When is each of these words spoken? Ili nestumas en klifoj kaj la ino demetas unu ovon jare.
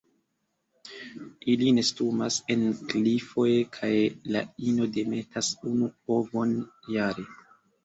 Ili 1.53 1.67
nestumas 1.79 2.37
en 2.55 2.63
klifoj 2.93 3.47
kaj 3.77 3.91
la 4.37 4.43
ino 4.73 4.91
demetas 4.99 5.53
unu 5.75 5.93
ovon 6.19 6.59
jare. 6.99 7.31